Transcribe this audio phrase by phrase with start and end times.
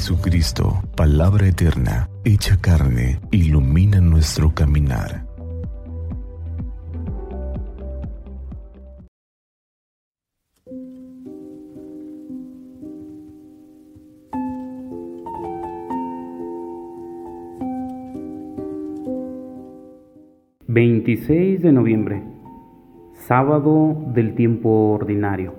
[0.00, 5.26] Jesucristo, palabra eterna, hecha carne, ilumina nuestro caminar.
[20.66, 22.22] ...26 de noviembre...
[23.12, 25.52] ...sábado del tiempo ordinario...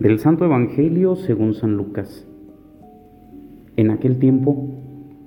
[0.00, 2.26] Del Santo Evangelio según San Lucas.
[3.74, 4.68] En aquel tiempo,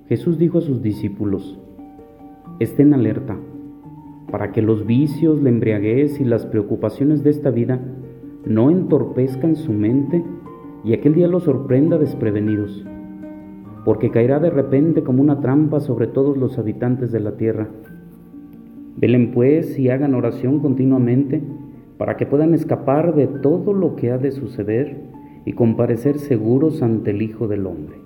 [0.07, 1.59] Jesús dijo a sus discípulos,
[2.59, 3.35] estén alerta,
[4.29, 7.81] para que los vicios, la embriaguez y las preocupaciones de esta vida
[8.45, 10.23] no entorpezcan su mente
[10.83, 12.85] y aquel día los sorprenda desprevenidos,
[13.83, 17.69] porque caerá de repente como una trampa sobre todos los habitantes de la tierra.
[18.95, 21.41] Velen pues y hagan oración continuamente,
[21.97, 25.01] para que puedan escapar de todo lo que ha de suceder
[25.45, 28.04] y comparecer seguros ante el Hijo del Hombre.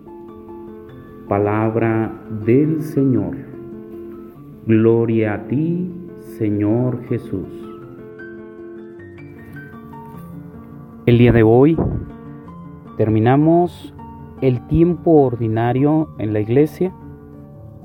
[1.29, 2.11] Palabra
[2.43, 3.35] del Señor.
[4.65, 5.93] Gloria a ti,
[6.39, 7.47] Señor Jesús.
[11.05, 11.77] El día de hoy
[12.97, 13.93] terminamos
[14.41, 16.91] el tiempo ordinario en la iglesia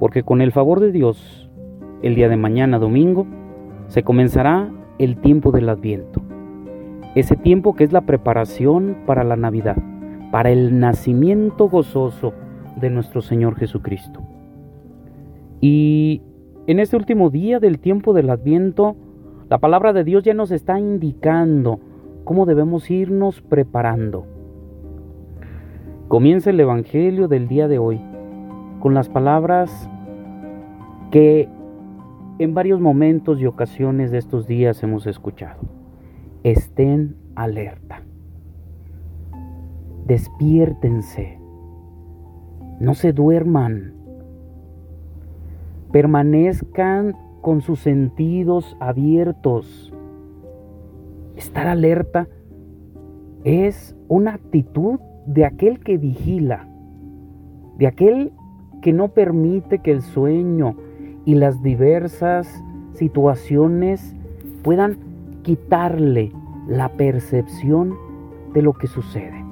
[0.01, 1.51] porque con el favor de Dios,
[2.01, 3.27] el día de mañana domingo,
[3.89, 6.23] se comenzará el tiempo del adviento.
[7.15, 9.77] Ese tiempo que es la preparación para la Navidad,
[10.33, 12.33] para el nacimiento gozoso
[12.77, 14.21] de nuestro Señor Jesucristo.
[15.61, 16.23] Y
[16.67, 18.97] en este último día del tiempo del adviento,
[19.49, 21.81] la palabra de Dios ya nos está indicando
[22.25, 24.27] cómo debemos irnos preparando.
[26.09, 28.01] Comienza el Evangelio del día de hoy
[28.81, 29.89] con las palabras
[31.11, 31.49] que
[32.39, 35.61] en varios momentos y ocasiones de estos días hemos escuchado.
[36.43, 38.03] Estén alerta.
[40.07, 41.44] Despiértense.
[42.81, 43.95] No se duerman.
[45.93, 49.93] Permanezcan con sus sentidos abiertos.
[51.37, 52.29] Estar alerta
[53.45, 56.69] es una actitud de aquel que vigila,
[57.79, 58.33] de aquel
[58.83, 60.77] que no permite que el sueño,
[61.25, 64.15] y las diversas situaciones
[64.63, 64.99] puedan
[65.43, 66.33] quitarle
[66.69, 67.95] la percepción
[68.53, 69.45] de lo que sucede.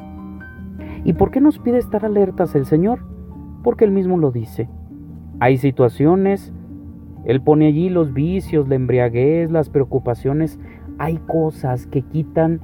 [1.04, 3.11] ¿Y por qué nos pide estar alertas el Señor?
[3.62, 4.68] Porque Él mismo lo dice.
[5.40, 6.52] Hay situaciones,
[7.24, 10.58] Él pone allí los vicios, la embriaguez, las preocupaciones.
[10.98, 12.60] Hay cosas que quitan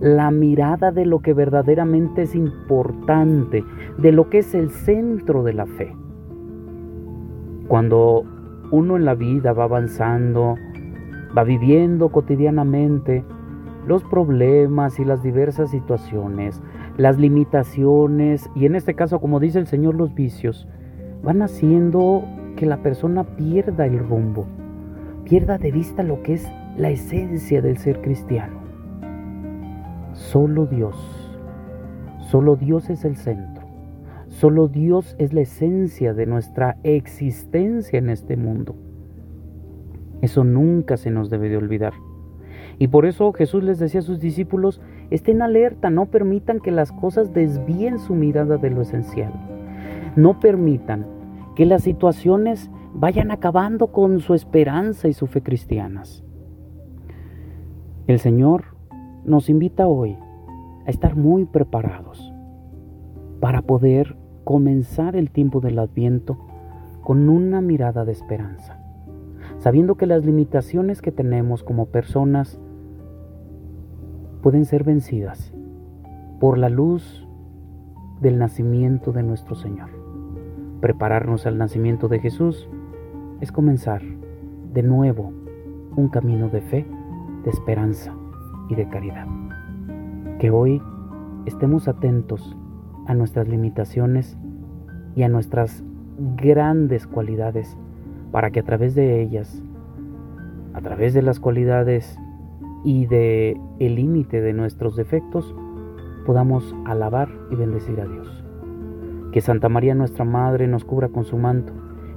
[0.00, 3.62] la mirada de lo que verdaderamente es importante,
[3.98, 5.94] de lo que es el centro de la fe.
[7.68, 8.24] Cuando
[8.70, 10.56] uno en la vida va avanzando,
[11.36, 13.24] va viviendo cotidianamente
[13.86, 16.62] los problemas y las diversas situaciones,
[17.00, 20.68] las limitaciones y en este caso, como dice el Señor, los vicios,
[21.22, 22.22] van haciendo
[22.56, 24.46] que la persona pierda el rumbo,
[25.24, 26.46] pierda de vista lo que es
[26.76, 28.60] la esencia del ser cristiano.
[30.12, 30.94] Solo Dios,
[32.28, 33.64] solo Dios es el centro.
[34.28, 38.76] Solo Dios es la esencia de nuestra existencia en este mundo.
[40.20, 41.94] Eso nunca se nos debe de olvidar.
[42.78, 46.92] Y por eso Jesús les decía a sus discípulos, estén alerta, no permitan que las
[46.92, 49.32] cosas desvíen su mirada de lo esencial.
[50.16, 51.06] No permitan
[51.54, 56.24] que las situaciones vayan acabando con su esperanza y su fe cristianas.
[58.06, 58.64] El Señor
[59.24, 60.16] nos invita hoy
[60.86, 62.32] a estar muy preparados
[63.40, 66.38] para poder comenzar el tiempo del adviento
[67.02, 68.78] con una mirada de esperanza,
[69.58, 72.58] sabiendo que las limitaciones que tenemos como personas
[74.42, 75.52] pueden ser vencidas
[76.40, 77.26] por la luz
[78.20, 79.90] del nacimiento de nuestro Señor.
[80.80, 82.68] Prepararnos al nacimiento de Jesús
[83.40, 84.02] es comenzar
[84.72, 85.32] de nuevo
[85.96, 86.86] un camino de fe,
[87.44, 88.14] de esperanza
[88.68, 89.26] y de caridad.
[90.38, 90.80] Que hoy
[91.46, 92.56] estemos atentos
[93.06, 94.38] a nuestras limitaciones
[95.16, 95.84] y a nuestras
[96.36, 97.76] grandes cualidades
[98.30, 99.62] para que a través de ellas,
[100.72, 102.18] a través de las cualidades
[102.84, 105.54] y de el límite de nuestros defectos,
[106.26, 108.44] podamos alabar y bendecir a Dios.
[109.32, 111.72] Que Santa María nuestra Madre nos cubra con su manto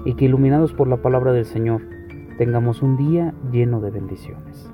[0.06, 1.82] y que iluminados por la palabra del Señor
[2.38, 4.72] tengamos un día lleno de bendiciones.